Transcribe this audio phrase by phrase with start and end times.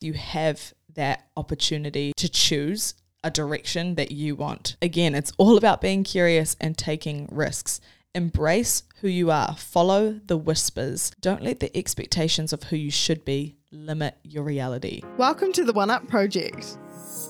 [0.00, 4.76] you have that opportunity to choose a direction that you want.
[4.80, 7.80] Again, it's all about being curious and taking risks.
[8.14, 11.12] Embrace who you are, follow the whispers.
[11.20, 15.02] Don't let the expectations of who you should be limit your reality.
[15.18, 16.78] Welcome to the One Up Project.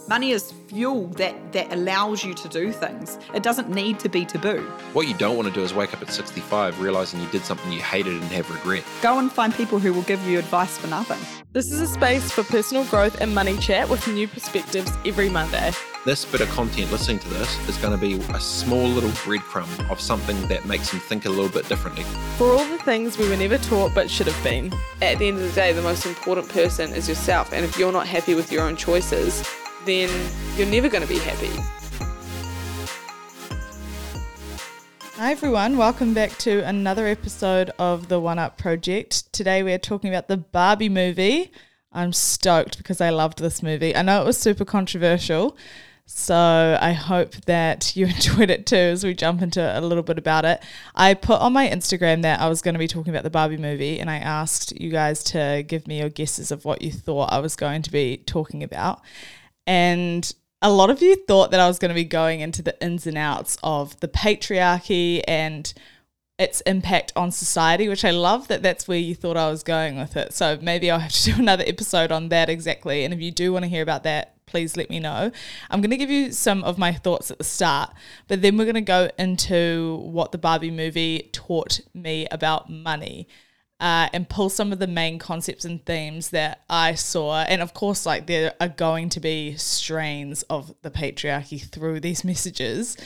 [0.08, 3.18] Money is fuel that, that allows you to do things.
[3.32, 4.60] It doesn't need to be taboo.
[4.92, 7.70] What you don't want to do is wake up at 65 realizing you did something
[7.70, 8.82] you hated and have regret.
[9.02, 11.18] Go and find people who will give you advice for nothing.
[11.52, 15.72] This is a space for personal growth and money chat with new perspectives every Monday.
[16.04, 19.90] This bit of content, listening to this, is going to be a small little breadcrumb
[19.90, 22.04] of something that makes them think a little bit differently.
[22.38, 24.72] For all the things we were never taught but should have been.
[25.02, 27.92] At the end of the day, the most important person is yourself, and if you're
[27.92, 29.44] not happy with your own choices,
[29.84, 30.10] then
[30.56, 31.50] you're never going to be happy.
[35.16, 39.30] Hi everyone, welcome back to another episode of the One Up Project.
[39.32, 41.52] Today we are talking about the Barbie movie.
[41.92, 43.94] I'm stoked because I loved this movie.
[43.94, 45.58] I know it was super controversial,
[46.06, 50.16] so I hope that you enjoyed it too as we jump into a little bit
[50.16, 50.62] about it.
[50.94, 53.58] I put on my Instagram that I was going to be talking about the Barbie
[53.58, 57.32] movie and I asked you guys to give me your guesses of what you thought
[57.32, 59.02] I was going to be talking about.
[59.70, 62.76] And a lot of you thought that I was going to be going into the
[62.82, 65.72] ins and outs of the patriarchy and
[66.40, 69.96] its impact on society, which I love that that's where you thought I was going
[69.96, 70.34] with it.
[70.34, 73.04] So maybe I'll have to do another episode on that exactly.
[73.04, 75.30] And if you do want to hear about that, please let me know.
[75.70, 77.94] I'm going to give you some of my thoughts at the start,
[78.26, 83.28] but then we're going to go into what the Barbie movie taught me about money
[83.80, 87.42] uh, and pull some of the main concepts and themes that I saw.
[87.42, 92.24] And of course, like there are going to be strains of the patriarchy through these
[92.24, 92.96] messages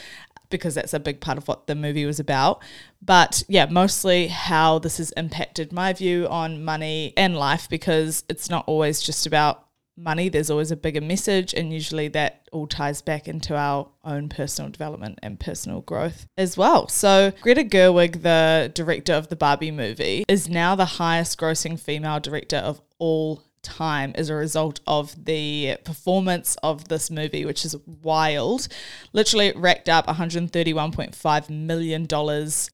[0.49, 2.61] because that's a big part of what the movie was about.
[3.01, 8.49] But yeah, mostly how this has impacted my view on money and life because it's
[8.49, 9.64] not always just about
[9.97, 14.29] money, there's always a bigger message, and usually that all ties back into our own
[14.29, 16.87] personal development and personal growth as well.
[16.87, 22.19] So, Greta Gerwig, the director of the Barbie movie, is now the highest grossing female
[22.19, 27.75] director of all time as a result of the performance of this movie, which is
[28.03, 28.67] wild.
[29.11, 32.07] Literally, it racked up $131.5 million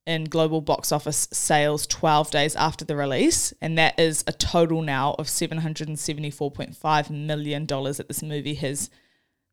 [0.06, 3.54] in global box office sales 12 days after the release.
[3.62, 8.90] And that is a total now of $774.5 million that this movie has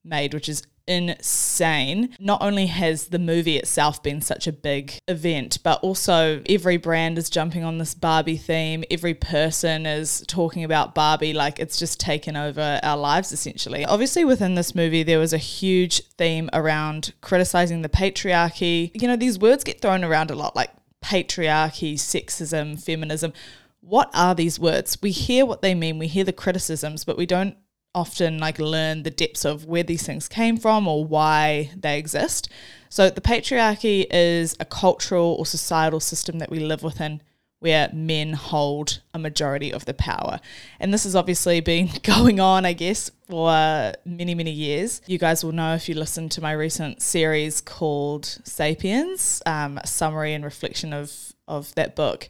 [0.05, 2.17] made, which is insane.
[2.19, 7.19] Not only has the movie itself been such a big event, but also every brand
[7.19, 8.85] is jumping on this Barbie theme.
[8.91, 13.85] Every person is talking about Barbie like it's just taken over our lives essentially.
[13.85, 18.91] Obviously, within this movie, there was a huge theme around criticizing the patriarchy.
[19.01, 20.71] You know, these words get thrown around a lot like
[21.05, 23.33] patriarchy, sexism, feminism.
[23.81, 24.99] What are these words?
[25.01, 27.57] We hear what they mean, we hear the criticisms, but we don't
[27.95, 32.49] often like learn the depths of where these things came from or why they exist.
[32.89, 37.23] So the patriarchy is a cultural or societal system that we live within
[37.61, 40.39] where men hold a majority of the power.
[40.79, 45.01] And this has obviously been going on, I guess, for many, many years.
[45.07, 50.35] You guys will know if you listen to my recent series called Sapiens, um, summary
[50.35, 51.13] and reflection of,
[51.49, 52.29] of that book,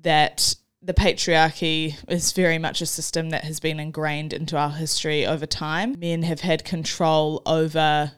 [0.00, 5.24] that the patriarchy is very much a system that has been ingrained into our history
[5.24, 5.96] over time.
[5.98, 8.12] Men have had control over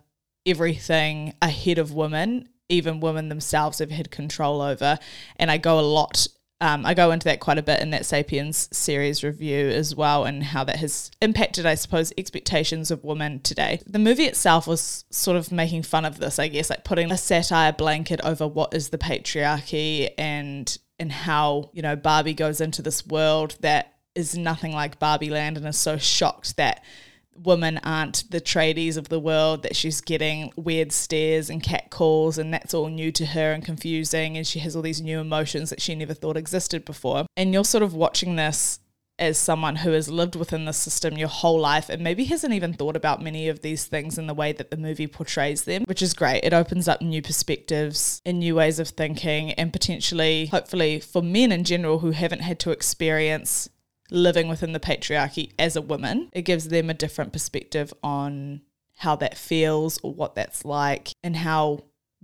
[0.46, 2.48] everything ahead of women.
[2.70, 4.98] Even women themselves have had control over.
[5.36, 6.26] And I go a lot,
[6.62, 10.24] um, I go into that quite a bit in that Sapiens series review as well,
[10.24, 13.82] and how that has impacted, I suppose, expectations of women today.
[13.86, 17.18] The movie itself was sort of making fun of this, I guess, like putting a
[17.18, 22.82] satire blanket over what is the patriarchy and and how, you know, Barbie goes into
[22.82, 26.84] this world that is nothing like Barbie land and is so shocked that
[27.36, 32.38] women aren't the tradies of the world, that she's getting weird stares and cat calls,
[32.38, 34.36] and that's all new to her and confusing.
[34.36, 37.26] And she has all these new emotions that she never thought existed before.
[37.36, 38.78] And you're sort of watching this
[39.18, 42.72] as someone who has lived within the system your whole life and maybe hasn't even
[42.72, 46.02] thought about many of these things in the way that the movie portrays them, which
[46.02, 46.42] is great.
[46.42, 51.52] It opens up new perspectives and new ways of thinking, and potentially, hopefully, for men
[51.52, 53.68] in general who haven't had to experience
[54.10, 58.62] living within the patriarchy as a woman, it gives them a different perspective on
[58.98, 61.80] how that feels or what that's like and how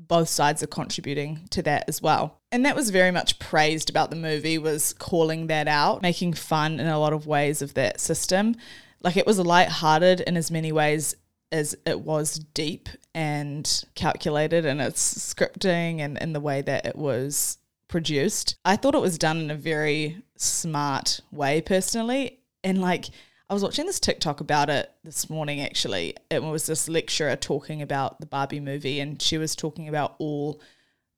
[0.09, 2.39] both sides are contributing to that as well.
[2.53, 6.81] And that was very much praised about the movie was calling that out, making fun
[6.81, 8.57] in a lot of ways of that system.
[9.03, 11.15] Like it was light-hearted in as many ways
[11.53, 16.97] as it was deep and calculated in its scripting and in the way that it
[16.97, 17.59] was
[17.89, 18.57] produced.
[18.65, 23.07] I thought it was done in a very smart way personally and like
[23.51, 26.15] I was watching this TikTok about it this morning actually.
[26.31, 30.61] It was this lecturer talking about the Barbie movie and she was talking about all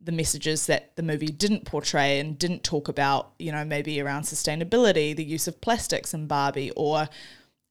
[0.01, 4.23] the messages that the movie didn't portray and didn't talk about, you know, maybe around
[4.23, 7.07] sustainability, the use of plastics in Barbie or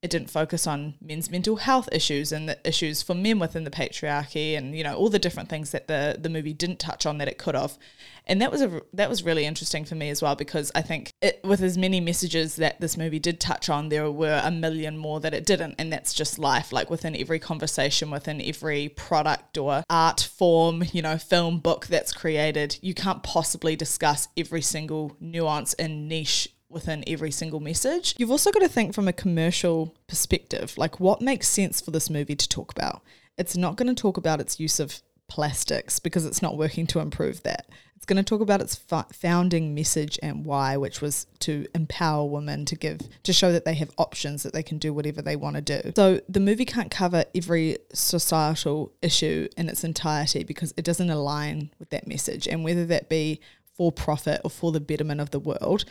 [0.01, 3.71] it didn't focus on men's mental health issues and the issues for men within the
[3.71, 7.17] patriarchy and you know all the different things that the the movie didn't touch on
[7.19, 7.77] that it could have.
[8.25, 11.11] And that was a that was really interesting for me as well because I think
[11.21, 14.97] it, with as many messages that this movie did touch on there were a million
[14.97, 15.75] more that it didn't.
[15.77, 21.01] And that's just life like within every conversation within every product or art form you
[21.03, 27.03] know film book that's created you can't possibly discuss every single nuance and niche within
[27.07, 28.15] every single message.
[28.17, 32.09] You've also got to think from a commercial perspective, like what makes sense for this
[32.09, 33.01] movie to talk about.
[33.37, 36.99] It's not going to talk about its use of plastics because it's not working to
[36.99, 37.69] improve that.
[37.95, 38.75] It's going to talk about its
[39.13, 43.75] founding message and why, which was to empower women to give, to show that they
[43.75, 45.91] have options, that they can do whatever they want to do.
[45.95, 51.69] So the movie can't cover every societal issue in its entirety because it doesn't align
[51.77, 52.47] with that message.
[52.47, 53.39] And whether that be
[53.75, 55.85] for profit or for the betterment of the world,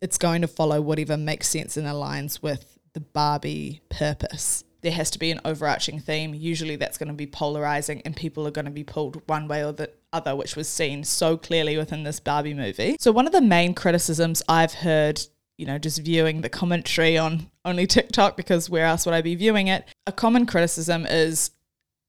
[0.00, 4.64] it's going to follow whatever makes sense and aligns with the Barbie purpose.
[4.82, 6.34] There has to be an overarching theme.
[6.34, 9.64] Usually that's going to be polarizing and people are going to be pulled one way
[9.64, 12.96] or the other, which was seen so clearly within this Barbie movie.
[12.98, 15.20] So, one of the main criticisms I've heard,
[15.58, 19.34] you know, just viewing the commentary on only TikTok, because where else would I be
[19.34, 19.84] viewing it?
[20.06, 21.50] A common criticism is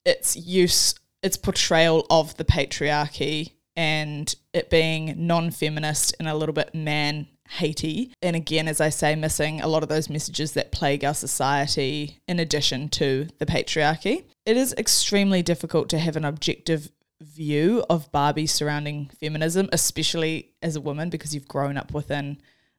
[0.05, 6.53] its use, its portrayal of the patriarchy and it being non feminist and a little
[6.53, 8.13] bit man Haiti.
[8.21, 12.19] And again, as I say, missing a lot of those messages that plague our society
[12.27, 14.23] in addition to the patriarchy.
[14.45, 20.75] It is extremely difficult to have an objective view of Barbie surrounding feminism, especially as
[20.75, 22.37] a woman, because you've grown up within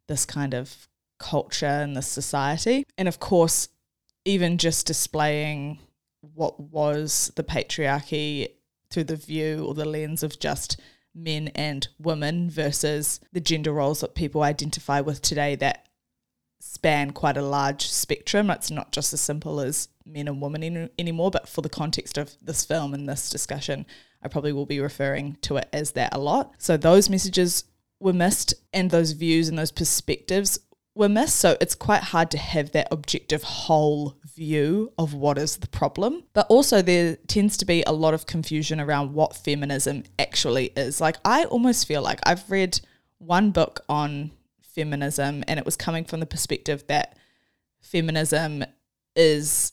[0.09, 0.89] this kind of
[1.19, 2.85] culture and this society.
[2.97, 3.69] And of course,
[4.25, 5.79] even just displaying
[6.35, 8.49] what was the patriarchy
[8.91, 10.81] through the view or the lens of just
[11.15, 15.89] men and women versus the gender roles that people identify with today that
[16.61, 18.51] span quite a large spectrum.
[18.51, 22.35] It's not just as simple as men and women anymore, but for the context of
[22.41, 23.85] this film and this discussion,
[24.23, 26.55] I probably will be referring to it as that a lot.
[26.59, 27.65] So those messages
[28.01, 30.59] were missed, and those views and those perspectives
[30.95, 31.37] were missed.
[31.37, 36.25] So it's quite hard to have that objective whole view of what is the problem.
[36.33, 41.01] But also, there tends to be a lot of confusion around what feminism actually is.
[41.01, 42.81] Like, I almost feel like I've read
[43.19, 47.17] one book on feminism, and it was coming from the perspective that
[47.81, 48.65] feminism
[49.15, 49.73] is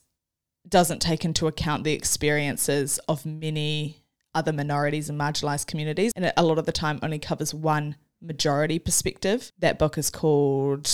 [0.68, 4.04] doesn't take into account the experiences of many
[4.36, 8.80] other minorities and marginalized communities and a lot of the time only covers one majority
[8.80, 9.52] perspective.
[9.60, 10.90] That book is called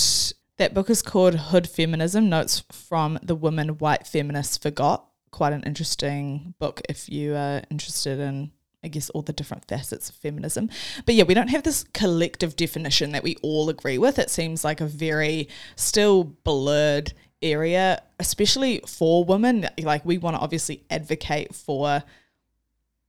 [0.58, 5.06] that book is called Hood Feminism: Notes from the Women White Feminists Forgot.
[5.32, 8.52] Quite an interesting book if you are interested in
[8.86, 10.70] I guess all the different facets of feminism.
[11.08, 14.20] But yeah, we don't have this collective definition that we all agree with.
[14.20, 19.68] It seems like a very still blurred area, especially for women.
[19.82, 22.04] Like we want to obviously advocate for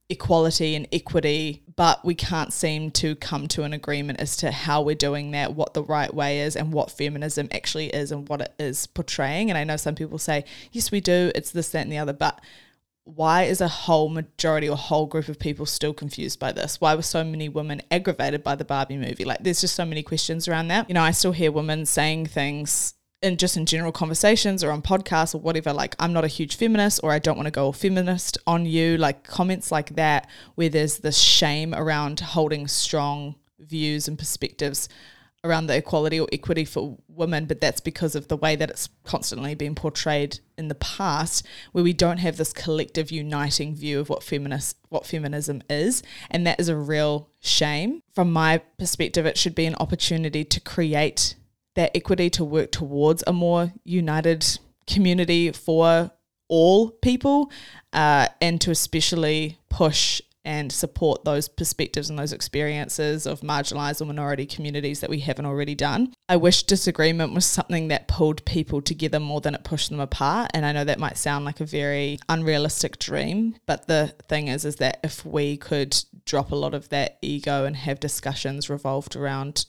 [0.09, 4.83] equality and equity, but we can't seem to come to an agreement as to how
[4.83, 8.41] we're doing that, what the right way is, and what feminism actually is and what
[8.41, 9.51] it is portraying.
[9.51, 12.13] And I know some people say, yes, we do, it's this, that, and the other,
[12.13, 12.41] but
[13.05, 16.81] why is a whole majority or whole group of people still confused by this?
[16.81, 19.25] Why were so many women aggravated by the Barbie movie?
[19.25, 20.89] Like, there's just so many questions around that.
[20.89, 24.83] You know, I still hear women saying things in just in general conversations or on
[24.83, 27.73] podcasts or whatever, like I'm not a huge feminist or I don't want to go
[27.73, 34.07] feminist on you, like comments like that, where there's this shame around holding strong views
[34.07, 34.89] and perspectives
[35.45, 38.89] around the equality or equity for women, but that's because of the way that it's
[39.05, 44.09] constantly been portrayed in the past, where we don't have this collective uniting view of
[44.09, 48.03] what feminist what feminism is, and that is a real shame.
[48.13, 51.36] From my perspective, it should be an opportunity to create
[51.77, 54.45] that equity to work towards a more united
[54.87, 56.11] community for
[56.49, 57.51] all people
[57.93, 64.05] uh, and to especially push and support those perspectives and those experiences of marginalized or
[64.05, 66.15] minority communities that we haven't already done.
[66.29, 70.53] I wish disagreement was something that pulled people together more than it pushed them apart.
[70.55, 74.65] And I know that might sound like a very unrealistic dream, but the thing is
[74.65, 79.17] is that if we could drop a lot of that ego and have discussions revolved
[79.17, 79.67] around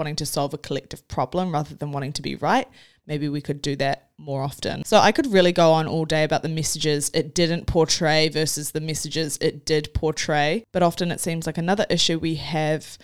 [0.00, 2.66] wanting to solve a collective problem rather than wanting to be right.
[3.06, 4.82] Maybe we could do that more often.
[4.86, 8.70] So I could really go on all day about the messages it didn't portray versus
[8.70, 10.64] the messages it did portray.
[10.72, 12.96] But often it seems like another issue we have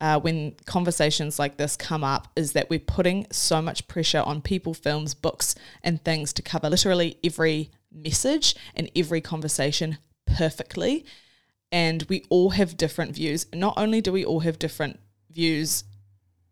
[0.00, 4.40] uh, when conversations like this come up is that we're putting so much pressure on
[4.40, 11.04] people, films, books, and things to cover literally every message and every conversation perfectly.
[11.70, 13.44] And we all have different views.
[13.52, 14.98] Not only do we all have different
[15.30, 15.84] views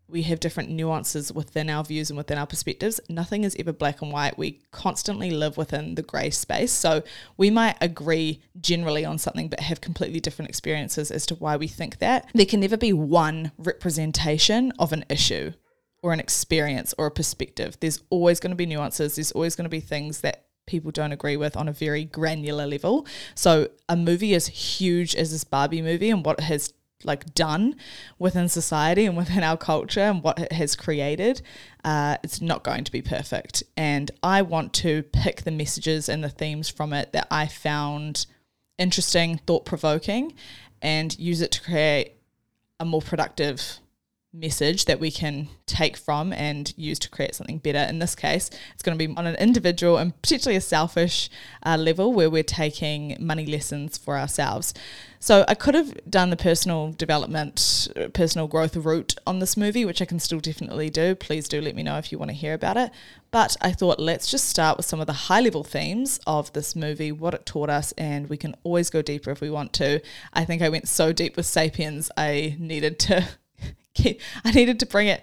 [0.09, 2.99] we have different nuances within our views and within our perspectives.
[3.09, 4.37] Nothing is ever black and white.
[4.37, 6.71] We constantly live within the grey space.
[6.71, 7.03] So
[7.35, 11.67] we might agree generally on something, but have completely different experiences as to why we
[11.67, 12.29] think that.
[12.33, 15.51] There can never be one representation of an issue
[16.01, 17.77] or an experience or a perspective.
[17.79, 21.13] There's always going to be nuances, there's always going to be things that people don't
[21.13, 23.07] agree with on a very granular level.
[23.35, 26.73] So a movie as huge as this Barbie movie and what has
[27.03, 27.75] like done
[28.17, 31.41] within society and within our culture and what it has created,
[31.83, 33.63] uh, it's not going to be perfect.
[33.75, 38.25] And I want to pick the messages and the themes from it that I found
[38.77, 40.33] interesting, thought provoking,
[40.81, 42.13] and use it to create
[42.79, 43.79] a more productive
[44.39, 47.79] message that we can take from and use to create something better.
[47.79, 51.29] In this case, it's going to be on an individual and particularly a selfish
[51.65, 54.73] uh, level where we're taking money lessons for ourselves.
[55.19, 60.01] So I could have done the personal development, personal growth route on this movie, which
[60.01, 61.15] I can still definitely do.
[61.15, 62.91] Please do let me know if you want to hear about it.
[63.31, 66.75] But I thought let's just start with some of the high level themes of this
[66.75, 70.01] movie, what it taught us, and we can always go deeper if we want to.
[70.33, 73.27] I think I went so deep with Sapiens, I needed to
[74.45, 75.21] I needed to bring it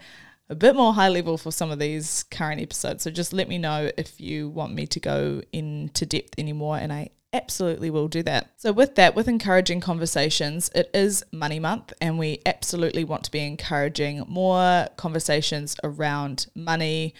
[0.49, 3.03] a bit more high level for some of these current episodes.
[3.03, 6.93] So just let me know if you want me to go into depth anymore, and
[6.93, 8.53] I absolutely will do that.
[8.57, 13.31] So, with that, with encouraging conversations, it is Money Month, and we absolutely want to
[13.31, 17.15] be encouraging more conversations around money.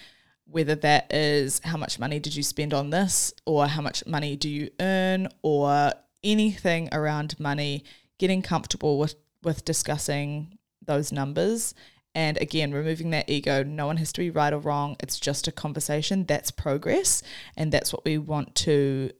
[0.47, 4.35] Whether that is how much money did you spend on this, or how much money
[4.35, 5.93] do you earn, or
[6.23, 7.83] anything around money,
[8.17, 11.73] getting comfortable with, with discussing those numbers.
[12.13, 14.95] And again, removing that ego, no one has to be right or wrong.
[15.01, 16.25] It's just a conversation.
[16.25, 17.21] That's progress.
[17.57, 19.11] And that's what we want to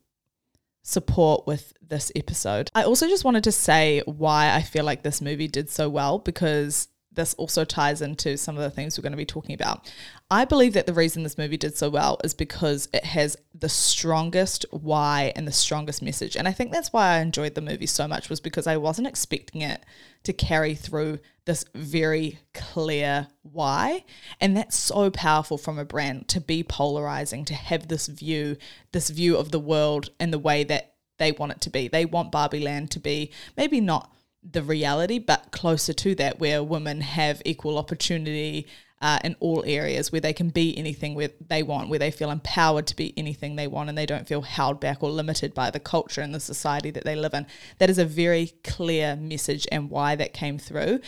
[0.82, 2.72] support with this episode.
[2.74, 6.20] I also just wanted to say why I feel like this movie did so well
[6.20, 9.92] because this also ties into some of the things we're going to be talking about.
[10.30, 13.70] I believe that the reason this movie did so well is because it has the
[13.70, 16.36] strongest why and the strongest message.
[16.36, 19.08] And I think that's why I enjoyed the movie so much was because I wasn't
[19.08, 19.84] expecting it
[20.24, 24.04] to carry through this very clear why.
[24.42, 28.58] And that's so powerful from a brand to be polarizing, to have this view,
[28.92, 31.88] this view of the world and the way that they want it to be.
[31.88, 34.12] They want Barbie Land to be maybe not
[34.50, 38.68] the reality, but closer to that, where women have equal opportunity
[39.02, 42.32] uh, in all areas, where they can be anything where they want, where they feel
[42.32, 45.70] empowered to be anything they want, and they don't feel held back or limited by
[45.70, 47.46] the culture and the society that they live in.
[47.80, 51.02] That is a very clear message, and why that came through.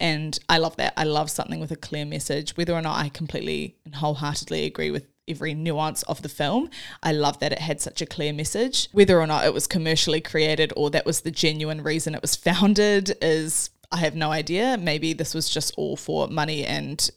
[0.00, 0.92] And I love that.
[0.96, 4.90] I love something with a clear message, whether or not I completely and wholeheartedly agree
[4.90, 6.70] with every nuance of the film.
[7.02, 8.88] I love that it had such a clear message.
[8.92, 12.36] Whether or not it was commercially created or that was the genuine reason it was
[12.44, 14.76] founded is I have no idea.
[14.78, 17.10] Maybe this was just all for money and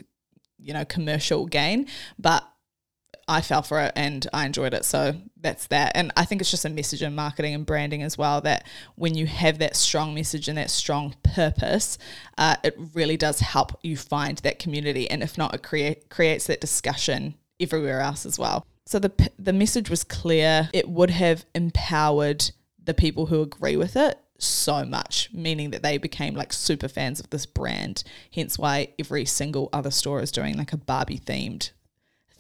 [0.60, 1.88] you know commercial gain,
[2.18, 2.48] but
[3.30, 4.86] I fell for it and I enjoyed it.
[4.86, 5.92] So that's that.
[5.96, 9.16] And I think it's just a message in marketing and branding as well that when
[9.16, 11.98] you have that strong message and that strong purpose,
[12.38, 15.10] uh, it really does help you find that community.
[15.10, 18.66] And if not, it create, creates that discussion everywhere else as well.
[18.86, 20.70] So the the message was clear.
[20.74, 22.52] It would have empowered
[22.84, 27.20] the people who agree with it so much, meaning that they became like super fans
[27.20, 28.04] of this brand.
[28.34, 31.72] Hence why every single other store is doing like a Barbie themed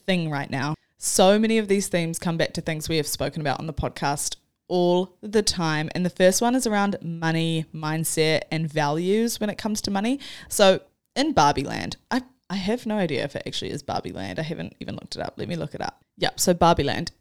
[0.05, 0.75] thing right now.
[0.97, 3.73] So many of these themes come back to things we have spoken about on the
[3.73, 5.89] podcast all the time.
[5.93, 10.19] And the first one is around money, mindset, and values when it comes to money.
[10.49, 10.81] So
[11.15, 14.39] in Barbie Land, I I have no idea if it actually is Barbie Land.
[14.39, 15.33] I haven't even looked it up.
[15.37, 16.01] Let me look it up.
[16.17, 17.11] Yep, so Barbie Land.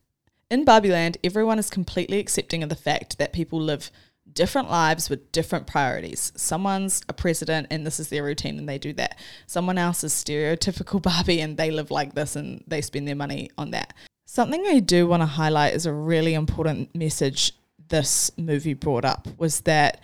[0.50, 3.90] In Barbie Land, everyone is completely accepting of the fact that people live
[4.32, 6.32] different lives with different priorities.
[6.36, 9.18] Someone's a president and this is their routine and they do that.
[9.46, 13.50] Someone else is stereotypical Barbie and they live like this and they spend their money
[13.58, 13.94] on that.
[14.24, 17.52] Something I do want to highlight is a really important message
[17.88, 20.00] this movie brought up was that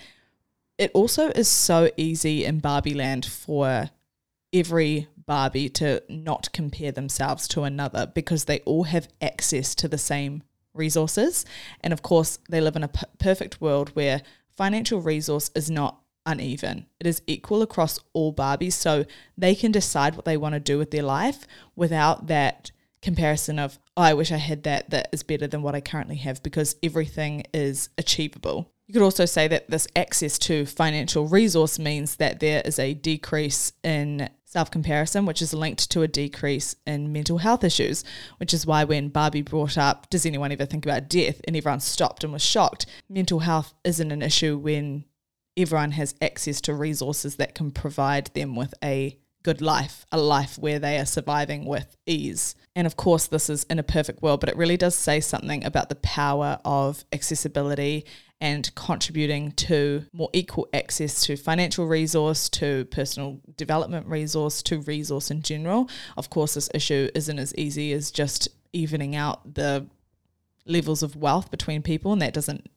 [0.79, 3.91] it also is so easy in Barbie Land for
[4.53, 9.99] every Barbie to not compare themselves to another because they all have access to the
[9.99, 10.43] same
[10.75, 11.45] resources.
[11.81, 14.23] And of course, they live in a p- perfect world where
[14.57, 16.87] financial resource is not uneven.
[17.01, 18.75] It is equal across all Barbies.
[18.75, 19.05] So
[19.37, 23.79] they can decide what they want to do with their life without that comparison of,
[23.97, 26.77] oh, I wish I had that that is better than what I currently have because
[26.83, 28.71] everything is achievable.
[28.87, 32.95] You could also say that this access to financial resource means that there is a
[32.95, 38.05] decrease in self comparison, which is linked to a decrease in mental health issues,
[38.37, 41.41] which is why when Barbie brought up, Does anyone ever think about death?
[41.45, 42.85] and everyone stopped and was shocked.
[43.09, 45.05] Mental health isn't an issue when
[45.57, 50.59] everyone has access to resources that can provide them with a good life, a life
[50.59, 52.55] where they are surviving with ease.
[52.77, 55.65] And of course, this is in a perfect world, but it really does say something
[55.65, 58.05] about the power of accessibility
[58.43, 65.31] and contributing to more equal access to financial resource, to personal development resource, to resource
[65.31, 65.89] in general.
[66.17, 69.87] Of course, this issue isn't as easy as just evening out the
[70.67, 72.69] levels of wealth between people, and that doesn't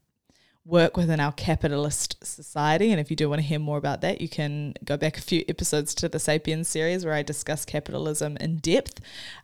[0.65, 2.91] work within our capitalist society.
[2.91, 5.21] And if you do want to hear more about that, you can go back a
[5.21, 9.01] few episodes to the Sapiens series where I discuss capitalism in depth.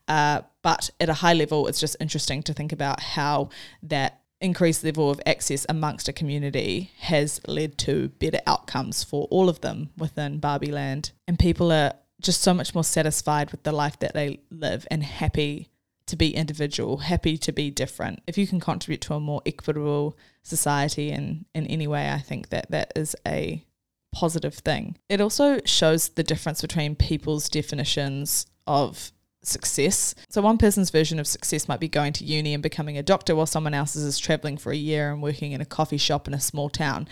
[0.07, 3.49] Uh, but at a high level, it's just interesting to think about how
[3.81, 9.47] that increased level of access amongst a community has led to better outcomes for all
[9.47, 11.11] of them within Barbie Land.
[11.27, 15.03] And people are just so much more satisfied with the life that they live and
[15.03, 15.69] happy
[16.07, 18.21] to be individual, happy to be different.
[18.27, 22.49] If you can contribute to a more equitable society in, in any way, I think
[22.49, 23.65] that that is a
[24.11, 24.97] positive thing.
[25.09, 29.11] It also shows the difference between people's definitions of
[29.43, 30.15] success.
[30.29, 33.35] So, one person's version of success might be going to uni and becoming a doctor,
[33.35, 36.33] while someone else's is traveling for a year and working in a coffee shop in
[36.33, 37.07] a small town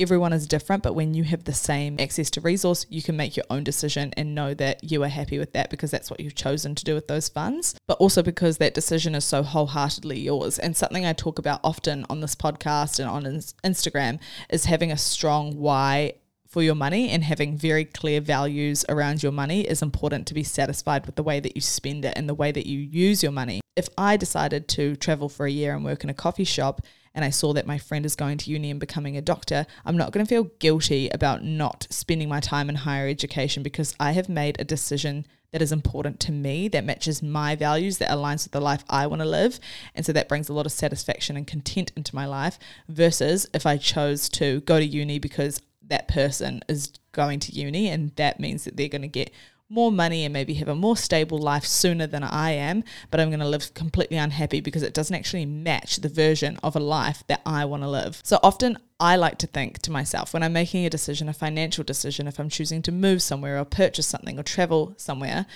[0.00, 3.36] everyone is different, but when you have the same access to resource, you can make
[3.36, 6.34] your own decision and know that you are happy with that because that's what you've
[6.34, 10.58] chosen to do with those funds, but also because that decision is so wholeheartedly yours.
[10.58, 14.18] And something I talk about often on this podcast and on Instagram
[14.48, 16.14] is having a strong why
[16.50, 20.42] for your money and having very clear values around your money is important to be
[20.42, 23.30] satisfied with the way that you spend it and the way that you use your
[23.30, 23.60] money.
[23.76, 26.82] If I decided to travel for a year and work in a coffee shop
[27.14, 29.96] and I saw that my friend is going to uni and becoming a doctor, I'm
[29.96, 34.10] not going to feel guilty about not spending my time in higher education because I
[34.12, 38.44] have made a decision that is important to me, that matches my values, that aligns
[38.44, 39.60] with the life I want to live.
[39.94, 43.66] And so that brings a lot of satisfaction and content into my life versus if
[43.66, 48.40] I chose to go to uni because that person is going to uni and that
[48.40, 49.30] means that they're going to get
[49.70, 53.30] more money and maybe have a more stable life sooner than I am, but I'm
[53.30, 57.22] going to live completely unhappy because it doesn't actually match the version of a life
[57.28, 58.20] that I want to live.
[58.24, 61.84] So often I like to think to myself when I'm making a decision, a financial
[61.84, 65.46] decision, if I'm choosing to move somewhere or purchase something or travel somewhere,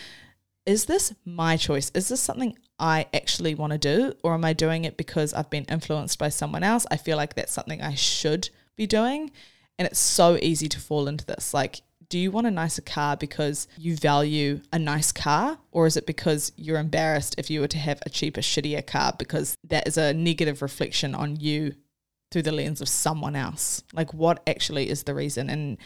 [0.64, 1.90] is this my choice?
[1.92, 4.14] Is this something I actually want to do?
[4.22, 6.86] Or am I doing it because I've been influenced by someone else?
[6.90, 9.30] I feel like that's something I should be doing.
[9.78, 11.52] And it's so easy to fall into this.
[11.52, 15.58] Like, do you want a nicer car because you value a nice car?
[15.72, 19.14] Or is it because you're embarrassed if you were to have a cheaper, shittier car
[19.18, 21.74] because that is a negative reflection on you
[22.30, 23.82] through the lens of someone else?
[23.92, 25.50] Like, what actually is the reason?
[25.50, 25.78] And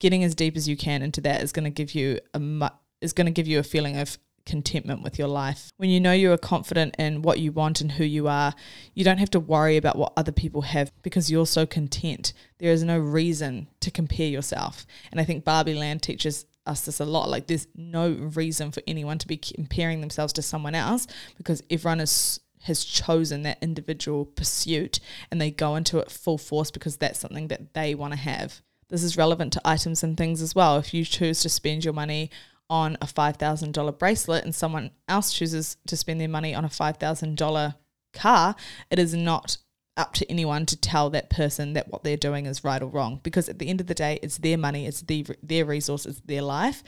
[0.00, 2.68] getting as deep as you can into that is going to give you a mu-
[3.00, 5.70] is going to give you a feeling of contentment with your life.
[5.76, 8.54] When you know you are confident in what you want and who you are,
[8.94, 12.32] you don't have to worry about what other people have because you're so content.
[12.58, 14.86] There is no reason to compare yourself.
[15.12, 17.28] And I think Barbie Land teaches us this a lot.
[17.28, 21.06] Like there's no reason for anyone to be comparing themselves to someone else
[21.36, 24.98] because everyone is has chosen that individual pursuit
[25.30, 28.62] and they go into it full force because that's something that they want to have.
[28.88, 30.76] This is relevant to items and things as well.
[30.76, 32.30] If you choose to spend your money
[32.70, 37.74] on a $5,000 bracelet and someone else chooses to spend their money on a $5,000
[38.12, 38.56] car,
[38.90, 39.58] it is not
[39.96, 43.20] up to anyone to tell that person that what they're doing is right or wrong
[43.24, 46.20] because at the end of the day it's their money it's the, their resource it's
[46.20, 46.82] their life.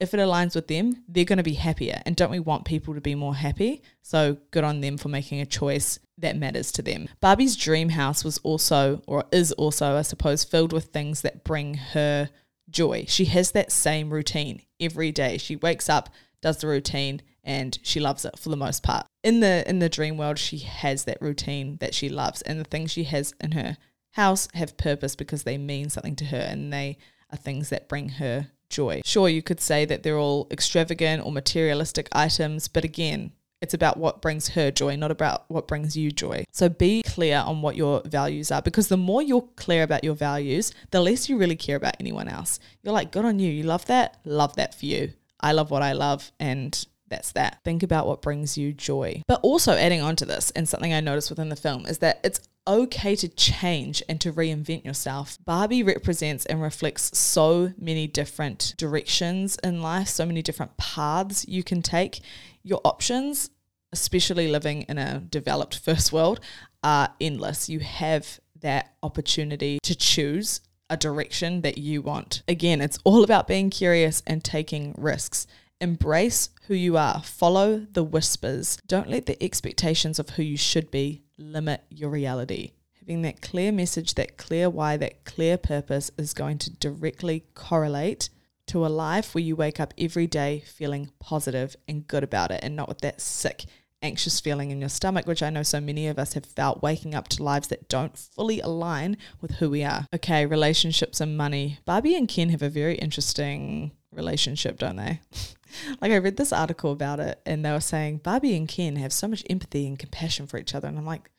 [0.00, 2.94] If it aligns with them they're going to be happier and don't we want people
[2.94, 3.82] to be more happy?
[4.02, 7.08] So good on them for making a choice that matters to them.
[7.20, 11.74] Barbie's dream house was also or is also i suppose filled with things that bring
[11.74, 12.30] her
[12.74, 13.06] joy.
[13.08, 15.38] She has that same routine every day.
[15.38, 16.10] She wakes up,
[16.42, 19.06] does the routine, and she loves it for the most part.
[19.22, 22.64] In the in the dream world, she has that routine that she loves, and the
[22.64, 23.78] things she has in her
[24.12, 26.96] house have purpose because they mean something to her and they
[27.30, 29.00] are things that bring her joy.
[29.04, 33.32] Sure, you could say that they're all extravagant or materialistic items, but again,
[33.64, 36.44] it's about what brings her joy, not about what brings you joy.
[36.52, 40.14] So be clear on what your values are because the more you're clear about your
[40.14, 42.60] values, the less you really care about anyone else.
[42.82, 43.50] You're like, good on you.
[43.50, 44.18] You love that?
[44.24, 45.14] Love that for you.
[45.40, 46.30] I love what I love.
[46.38, 47.60] And that's that.
[47.64, 49.22] Think about what brings you joy.
[49.26, 52.20] But also adding on to this, and something I noticed within the film is that
[52.24, 55.38] it's okay to change and to reinvent yourself.
[55.44, 61.62] Barbie represents and reflects so many different directions in life, so many different paths you
[61.62, 62.20] can take.
[62.62, 63.50] Your options
[63.94, 66.40] especially living in a developed first world,
[66.82, 67.68] are endless.
[67.68, 72.42] You have that opportunity to choose a direction that you want.
[72.48, 75.46] Again, it's all about being curious and taking risks.
[75.80, 78.78] Embrace who you are, follow the whispers.
[78.86, 82.72] Don't let the expectations of who you should be limit your reality.
[82.98, 88.28] Having that clear message, that clear why, that clear purpose is going to directly correlate
[88.66, 92.60] to a life where you wake up every day feeling positive and good about it
[92.62, 93.64] and not with that sick,
[94.04, 97.14] anxious feeling in your stomach, which I know so many of us have felt waking
[97.14, 100.06] up to lives that don't fully align with who we are.
[100.14, 101.78] Okay, relationships and money.
[101.84, 105.20] Barbie and Ken have a very interesting relationship, don't they?
[106.00, 109.12] like I read this article about it and they were saying Barbie and Ken have
[109.12, 111.30] so much empathy and compassion for each other and I'm like,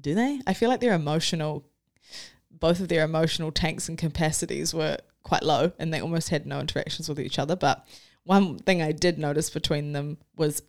[0.00, 0.40] do they?
[0.46, 1.64] I feel like their emotional
[2.50, 6.60] both of their emotional tanks and capacities were quite low and they almost had no
[6.60, 7.56] interactions with each other.
[7.56, 7.86] But
[8.24, 10.62] one thing I did notice between them was,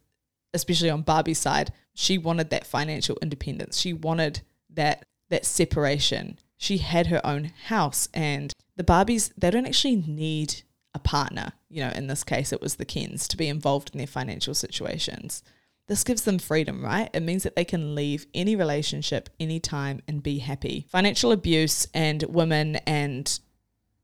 [0.54, 3.80] especially on Barbie's side, she wanted that financial independence.
[3.80, 6.38] She wanted that that separation.
[6.58, 10.62] She had her own house, and the Barbies they don't actually need
[10.94, 11.54] a partner.
[11.70, 14.54] You know, in this case, it was the Kens to be involved in their financial
[14.54, 15.44] situations.
[15.88, 17.10] This gives them freedom, right?
[17.14, 20.88] It means that they can leave any relationship anytime and be happy.
[20.90, 23.40] Financial abuse and women and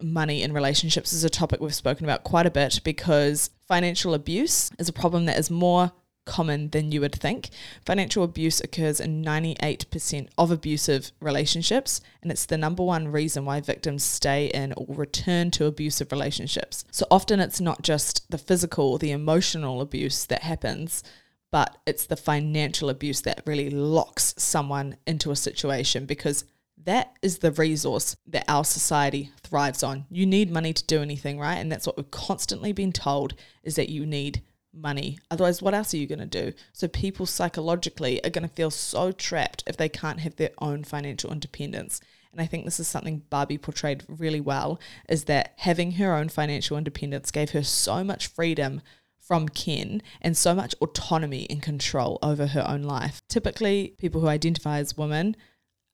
[0.02, 4.72] money in relationships is a topic we've spoken about quite a bit because financial abuse
[4.78, 5.92] is a problem that is more
[6.30, 7.50] common than you would think.
[7.86, 13.60] Financial abuse occurs in 98% of abusive relationships, and it's the number one reason why
[13.60, 16.86] victims stay in or return to abusive relationships.
[16.92, 21.04] So often it's not just the physical the emotional abuse that happens,
[21.52, 26.46] but it's the financial abuse that really locks someone into a situation because
[26.86, 30.06] that is the resource that our society thrives on.
[30.10, 31.58] You need money to do anything, right?
[31.58, 34.42] And that's what we've constantly been told is that you need
[34.74, 35.20] money.
[35.32, 36.54] Otherwise, what else are you going to do?
[36.74, 40.84] So people psychologically are going to feel so trapped if they can't have their own
[40.84, 42.02] financial independence.
[42.32, 46.30] And I think this is something Barbie portrayed really well is that having her own
[46.30, 48.82] financial independence gave her so much freedom
[49.20, 53.22] from Ken and so much autonomy and control over her own life.
[53.28, 55.36] Typically, people who identify as women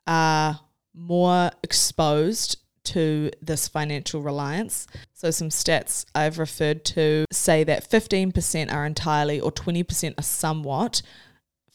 [0.08, 0.62] are
[0.94, 4.88] more exposed to this financial reliance.
[5.14, 11.02] So, some stats I've referred to say that 15% are entirely or 20% are somewhat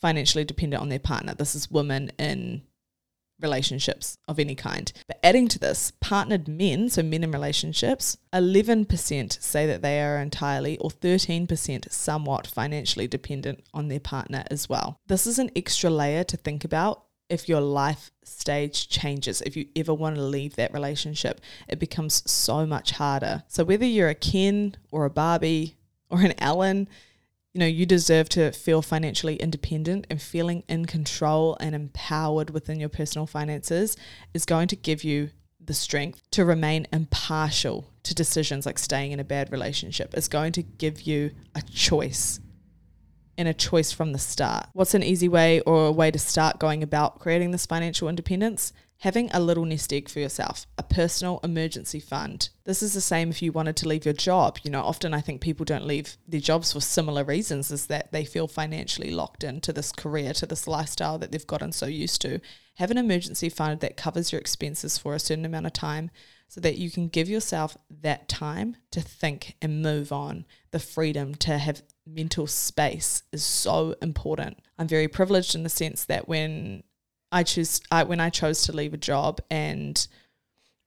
[0.00, 1.34] financially dependent on their partner.
[1.34, 2.62] This is women in
[3.42, 4.92] relationships of any kind.
[5.06, 10.18] But adding to this, partnered men, so men in relationships, 11% say that they are
[10.18, 14.96] entirely or 13% somewhat financially dependent on their partner as well.
[15.06, 19.66] This is an extra layer to think about if your life stage changes, if you
[19.76, 23.44] ever want to leave that relationship, it becomes so much harder.
[23.48, 25.76] So, whether you're a Ken or a Barbie
[26.10, 26.88] or an Allan,
[27.54, 32.78] you know, you deserve to feel financially independent and feeling in control and empowered within
[32.78, 33.96] your personal finances
[34.34, 35.30] is going to give you
[35.62, 40.14] the strength to remain impartial to decisions like staying in a bad relationship.
[40.14, 42.40] It's going to give you a choice
[43.38, 44.66] and a choice from the start.
[44.72, 48.72] What's an easy way or a way to start going about creating this financial independence?
[48.98, 52.50] Having a little nest egg for yourself, a personal emergency fund.
[52.64, 54.58] This is the same if you wanted to leave your job.
[54.62, 58.12] You know, often I think people don't leave their jobs for similar reasons, is that
[58.12, 62.20] they feel financially locked into this career, to this lifestyle that they've gotten so used
[62.20, 62.40] to.
[62.74, 66.10] Have an emergency fund that covers your expenses for a certain amount of time
[66.48, 71.34] so that you can give yourself that time to think and move on, the freedom
[71.36, 71.82] to have
[72.14, 74.58] mental space is so important.
[74.78, 76.82] I'm very privileged in the sense that when
[77.32, 80.06] I choose I, when I chose to leave a job and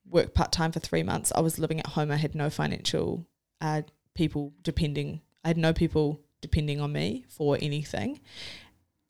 [0.10, 2.12] work part time for three months, I was living at home.
[2.12, 3.26] I had no financial
[3.62, 3.84] uh,
[4.14, 5.22] people depending.
[5.44, 8.20] I had no people depending on me for anything.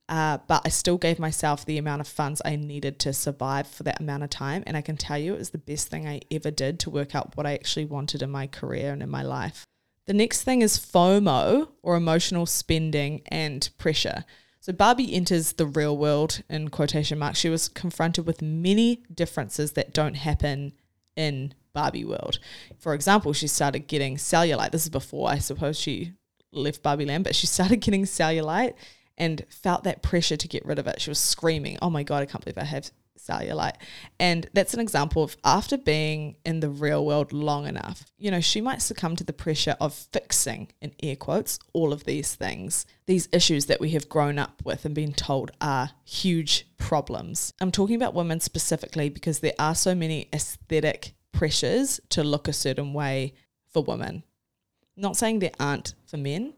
[0.09, 3.83] Uh, but I still gave myself the amount of funds I needed to survive for
[3.83, 4.63] that amount of time.
[4.67, 7.15] And I can tell you it was the best thing I ever did to work
[7.15, 9.65] out what I actually wanted in my career and in my life.
[10.05, 14.25] The next thing is FOMO or emotional spending and pressure.
[14.59, 17.39] So Barbie enters the real world in quotation marks.
[17.39, 20.73] She was confronted with many differences that don't happen
[21.15, 22.39] in Barbie world.
[22.77, 24.71] For example, she started getting cellulite.
[24.71, 26.13] This is before I suppose she
[26.51, 28.73] left Barbie land, but she started getting cellulite
[29.17, 30.99] and felt that pressure to get rid of it.
[31.01, 32.91] She was screaming, "Oh my god, I can't believe I have
[33.27, 33.75] cellulite.
[34.19, 38.41] And that's an example of after being in the real world long enough, you know,
[38.41, 42.85] she might succumb to the pressure of fixing, in air quotes, all of these things,
[43.05, 47.53] these issues that we have grown up with and been told are huge problems.
[47.61, 52.53] I'm talking about women specifically because there are so many aesthetic pressures to look a
[52.53, 53.33] certain way
[53.69, 54.23] for women.
[54.95, 56.53] Not saying there aren't for men.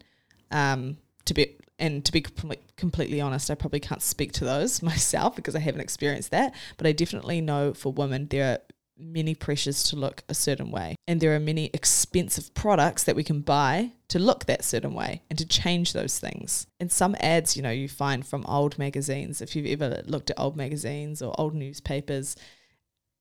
[0.51, 4.81] Um, to be and to be com- completely honest, I probably can't speak to those
[4.81, 6.53] myself because I haven't experienced that.
[6.77, 8.59] But I definitely know for women, there are
[8.97, 10.95] many pressures to look a certain way.
[11.07, 15.21] And there are many expensive products that we can buy to look that certain way
[15.29, 16.67] and to change those things.
[16.79, 20.39] And some ads, you know, you find from old magazines, if you've ever looked at
[20.39, 22.35] old magazines or old newspapers,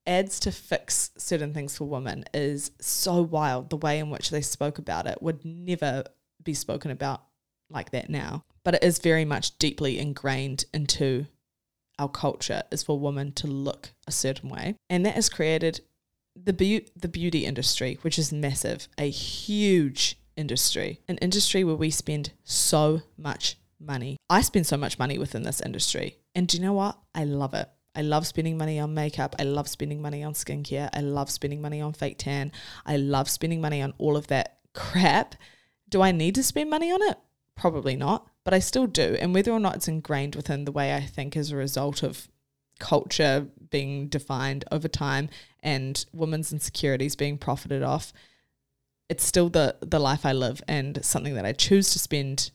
[0.07, 3.71] ads to fix certain things for women is so wild.
[3.71, 6.05] The way in which they spoke about it would never
[6.43, 7.23] be spoken about
[7.75, 8.45] like that now.
[8.65, 11.27] But it is very much deeply ingrained into
[11.99, 14.77] our culture is for women to look a certain way.
[14.89, 15.81] And that has created
[16.35, 21.91] the be- the beauty industry, which is massive, a huge industry, an industry where we
[21.91, 24.17] spend so much money.
[24.29, 26.19] I spend so much money within this industry.
[26.35, 26.99] And do you know what?
[27.15, 27.69] I love it.
[27.95, 29.37] I love spending money on makeup.
[29.39, 30.91] I love spending money on skincare.
[30.93, 32.51] I love spending money on fake tan.
[32.85, 35.37] I love spending money on all of that crap.
[35.89, 37.19] Do I need to spend money on it?
[37.57, 39.17] Probably not, but I still do.
[39.21, 42.29] And whether or not it's ingrained within the way I think as a result of
[42.79, 45.29] culture being defined over time
[45.62, 48.12] and women's insecurities being profited off,
[49.09, 52.51] it's still the the life I live and something that I choose to spend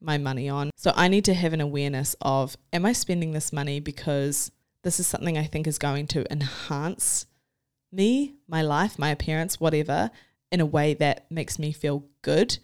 [0.00, 0.70] my money on.
[0.76, 5.00] So I need to have an awareness of am I spending this money because this
[5.00, 7.26] is something I think is going to enhance
[7.92, 10.10] me, my life, my appearance, whatever,
[10.50, 12.58] in a way that makes me feel good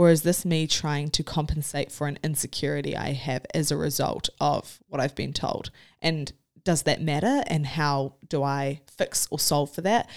[0.00, 4.30] or is this me trying to compensate for an insecurity I have as a result
[4.40, 5.70] of what I've been told?
[6.00, 6.32] And
[6.64, 7.42] does that matter?
[7.48, 10.08] And how do I fix or solve for that?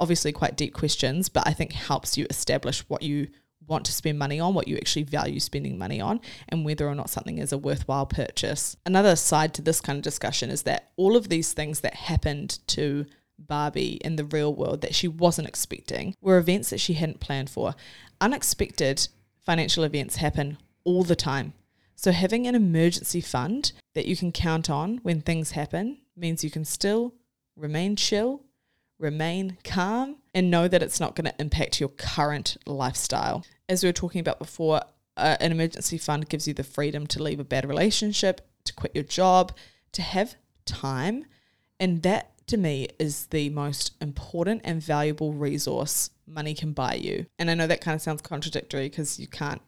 [0.00, 3.28] Obviously, quite deep questions, but I think helps you establish what you
[3.66, 6.94] want to spend money on, what you actually value spending money on, and whether or
[6.94, 8.78] not something is a worthwhile purchase.
[8.86, 12.60] Another side to this kind of discussion is that all of these things that happened
[12.68, 13.04] to
[13.38, 17.50] Barbie in the real world that she wasn't expecting were events that she hadn't planned
[17.50, 17.74] for.
[18.22, 19.08] Unexpected
[19.48, 21.54] financial events happen all the time.
[21.96, 26.50] So, having an emergency fund that you can count on when things happen means you
[26.50, 27.14] can still
[27.56, 28.42] remain chill,
[28.98, 33.42] remain calm, and know that it's not going to impact your current lifestyle.
[33.70, 34.82] As we were talking about before,
[35.16, 38.94] uh, an emergency fund gives you the freedom to leave a bad relationship, to quit
[38.94, 39.56] your job,
[39.92, 40.34] to have
[40.66, 41.24] time.
[41.80, 47.26] And that to me is the most important and valuable resource money can buy you.
[47.38, 49.62] And I know that kind of sounds contradictory because you can't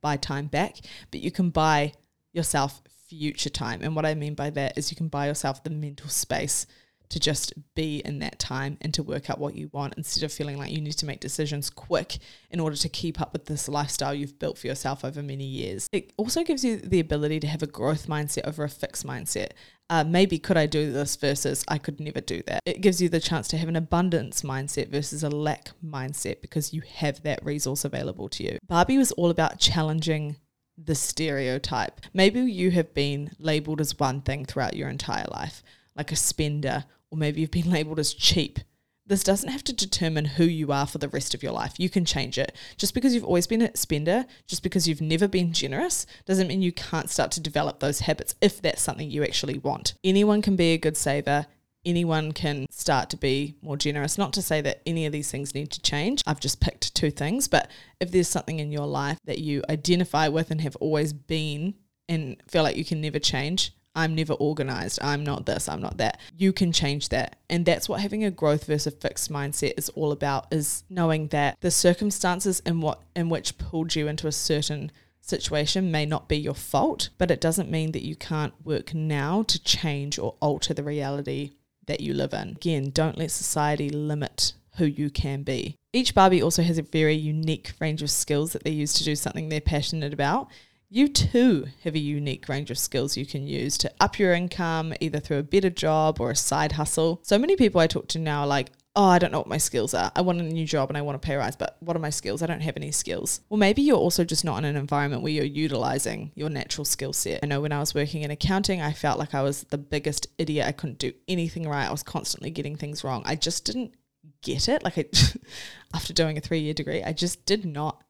[0.00, 0.78] buy time back,
[1.10, 1.92] but you can buy
[2.32, 3.80] yourself future time.
[3.82, 6.66] And what I mean by that is you can buy yourself the mental space
[7.12, 10.32] to just be in that time and to work out what you want instead of
[10.32, 12.16] feeling like you need to make decisions quick
[12.50, 15.86] in order to keep up with this lifestyle you've built for yourself over many years.
[15.92, 19.50] It also gives you the ability to have a growth mindset over a fixed mindset.
[19.90, 22.60] Uh, maybe could I do this versus I could never do that.
[22.64, 26.72] It gives you the chance to have an abundance mindset versus a lack mindset because
[26.72, 28.58] you have that resource available to you.
[28.66, 30.36] Barbie was all about challenging
[30.82, 32.00] the stereotype.
[32.14, 35.62] Maybe you have been labeled as one thing throughout your entire life,
[35.94, 38.58] like a spender or maybe you've been labeled as cheap.
[39.04, 41.74] This doesn't have to determine who you are for the rest of your life.
[41.78, 42.56] You can change it.
[42.78, 46.62] Just because you've always been a spender, just because you've never been generous, doesn't mean
[46.62, 49.94] you can't start to develop those habits if that's something you actually want.
[50.02, 51.46] Anyone can be a good saver.
[51.84, 54.16] Anyone can start to be more generous.
[54.16, 56.22] Not to say that any of these things need to change.
[56.26, 57.70] I've just picked two things, but
[58.00, 61.74] if there's something in your life that you identify with and have always been
[62.08, 64.98] and feel like you can never change, I'm never organized.
[65.02, 66.20] I'm not this, I'm not that.
[66.36, 67.36] You can change that.
[67.50, 71.58] And that's what having a growth versus fixed mindset is all about is knowing that
[71.60, 76.36] the circumstances in what in which pulled you into a certain situation may not be
[76.36, 80.74] your fault, but it doesn't mean that you can't work now to change or alter
[80.74, 81.52] the reality
[81.86, 82.50] that you live in.
[82.50, 85.76] Again, don't let society limit who you can be.
[85.92, 89.14] Each Barbie also has a very unique range of skills that they use to do
[89.14, 90.48] something they're passionate about
[90.92, 94.92] you too have a unique range of skills you can use to up your income,
[95.00, 97.18] either through a better job or a side hustle.
[97.22, 99.56] So many people I talk to now are like, oh, I don't know what my
[99.56, 100.12] skills are.
[100.14, 102.10] I want a new job and I want a pay rise, but what are my
[102.10, 102.42] skills?
[102.42, 103.40] I don't have any skills.
[103.48, 107.14] Well, maybe you're also just not in an environment where you're utilizing your natural skill
[107.14, 107.40] set.
[107.42, 110.26] I know when I was working in accounting, I felt like I was the biggest
[110.36, 110.66] idiot.
[110.66, 111.88] I couldn't do anything right.
[111.88, 113.22] I was constantly getting things wrong.
[113.24, 113.94] I just didn't
[114.42, 114.84] get it.
[114.84, 115.06] Like, I,
[115.94, 118.04] after doing a three year degree, I just did not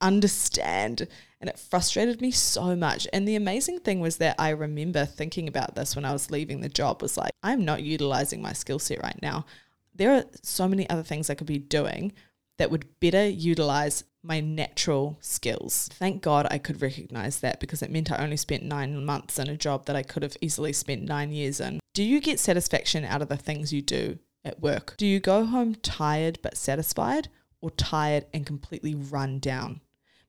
[0.00, 1.08] understand
[1.40, 3.06] and it frustrated me so much.
[3.12, 6.60] And the amazing thing was that I remember thinking about this when I was leaving
[6.60, 9.46] the job was like, I'm not utilizing my skill set right now.
[9.94, 12.12] There are so many other things I could be doing
[12.58, 15.88] that would better utilize my natural skills.
[15.92, 19.48] Thank God I could recognize that because it meant I only spent nine months in
[19.48, 21.80] a job that I could have easily spent nine years in.
[21.94, 24.94] Do you get satisfaction out of the things you do at work?
[24.98, 27.28] Do you go home tired but satisfied
[27.60, 29.80] or tired and completely run down?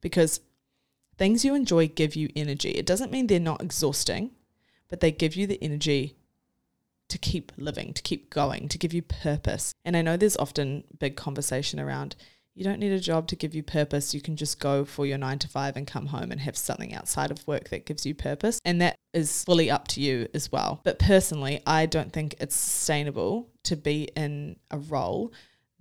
[0.01, 0.39] Because
[1.19, 2.69] Things you enjoy give you energy.
[2.69, 4.31] It doesn't mean they're not exhausting,
[4.87, 6.15] but they give you the energy
[7.09, 9.73] to keep living, to keep going, to give you purpose.
[9.83, 12.15] And I know there's often big conversation around
[12.55, 14.13] you don't need a job to give you purpose.
[14.13, 16.93] You can just go for your nine to five and come home and have something
[16.93, 18.59] outside of work that gives you purpose.
[18.65, 20.81] And that is fully up to you as well.
[20.83, 25.31] But personally, I don't think it's sustainable to be in a role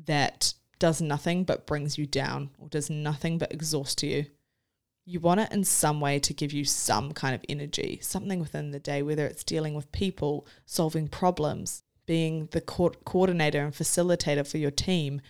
[0.05, 4.27] that does nothing but brings you down or does nothing but exhaust you.
[5.08, 8.72] You want it in some way to give you some kind of energy, something within
[8.72, 14.46] the day, whether it's dealing with people, solving problems, being the co- coordinator and facilitator
[14.46, 15.22] for your team,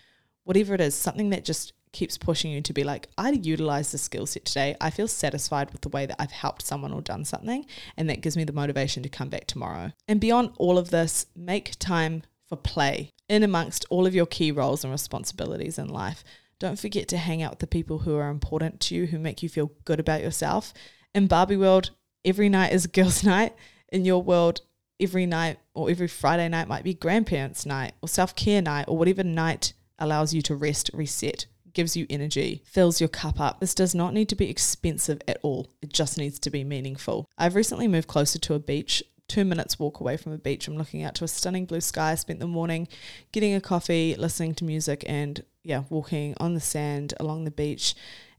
[0.42, 3.98] whatever it is, something that just keeps pushing you to be like, I utilize the
[3.98, 4.76] skill set today.
[4.80, 7.64] I feel satisfied with the way that I've helped someone or done something.
[7.96, 9.92] And that gives me the motivation to come back tomorrow.
[10.08, 14.50] And beyond all of this, make time for play in amongst all of your key
[14.50, 16.24] roles and responsibilities in life.
[16.58, 19.42] Don't forget to hang out with the people who are important to you, who make
[19.42, 20.74] you feel good about yourself.
[21.14, 21.90] In Barbie world,
[22.24, 23.54] every night is girls' night.
[23.90, 24.60] In your world,
[25.00, 28.96] every night or every Friday night might be grandparents' night or self care night or
[28.96, 33.60] whatever night allows you to rest, reset, gives you energy, fills your cup up.
[33.60, 35.68] This does not need to be expensive at all.
[35.80, 37.26] It just needs to be meaningful.
[37.38, 40.66] I've recently moved closer to a beach two minutes walk away from a beach.
[40.66, 42.12] I'm looking out to a stunning blue sky.
[42.12, 42.88] I spent the morning
[43.32, 47.94] getting a coffee, listening to music, and yeah, walking on the sand along the beach.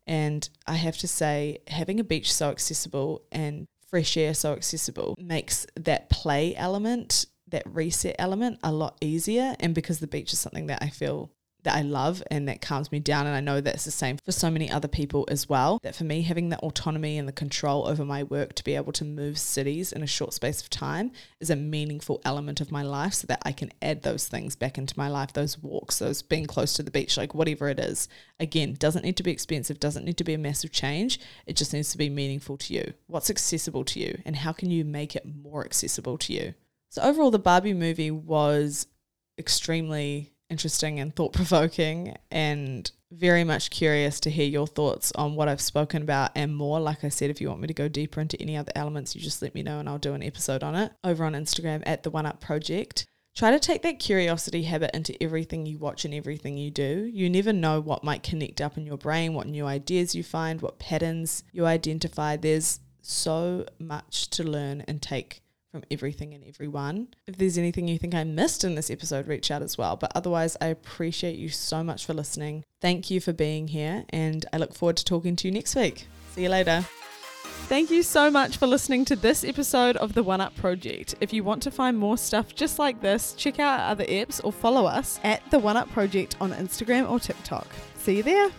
[0.08, 5.16] And I have to say, having a beach so accessible and fresh air so accessible
[5.20, 9.56] makes that play element, that reset element, a lot easier.
[9.60, 11.32] And because the beach is something that I feel
[11.64, 13.28] that I love and that calms me down.
[13.28, 15.80] And I know that's the same for so many other people as well.
[15.84, 18.94] That for me, having the autonomy and the control over my work to be able
[18.94, 22.82] to move cities in a short space of time is a meaningful element of my
[22.82, 26.22] life so that I can add those things back into my life, those walks, those
[26.22, 28.08] being close to the beach, like whatever it is.
[28.40, 31.20] Again, doesn't need to be expensive, doesn't need to be a massive change.
[31.46, 32.94] It just needs to be meaningful to you.
[33.08, 36.54] What's accessible to you and how can you make it more accessible to you?
[36.90, 38.88] So overall, the Barbie movie was
[39.38, 45.48] extremely interesting and thought provoking and very much curious to hear your thoughts on what
[45.48, 46.80] I've spoken about and more.
[46.80, 49.22] Like I said, if you want me to go deeper into any other elements, you
[49.22, 52.04] just let me know and I'll do an episode on it over on Instagram at
[52.04, 53.06] the One Up Project.
[53.36, 57.10] Try to take that curiosity habit into everything you watch and everything you do.
[57.12, 60.62] You never know what might connect up in your brain, what new ideas you find,
[60.62, 62.36] what patterns you identify.
[62.36, 67.10] There's so much to learn and take from everything and everyone.
[67.28, 69.96] If there's anything you think I missed in this episode, reach out as well.
[69.96, 72.66] But otherwise, I appreciate you so much for listening.
[72.82, 76.08] Thank you for being here, and I look forward to talking to you next week.
[76.32, 76.86] See you later.
[77.68, 81.14] Thank you so much for listening to this episode of the One Up Project.
[81.22, 84.42] If you want to find more stuff just like this, check out our other apps
[84.44, 87.68] or follow us at the One Up Project on Instagram or TikTok.
[87.98, 88.50] See you there.